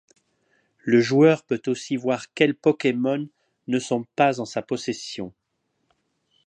Le 0.79 0.99
joueur 0.99 1.43
peut 1.45 1.61
aussi 1.67 1.95
voir 1.95 2.33
quels 2.33 2.55
Pokémon 2.55 3.29
ne 3.67 3.77
sont 3.77 4.05
pas 4.15 4.39
en 4.41 4.45
sa 4.45 4.63
possession. 4.63 5.31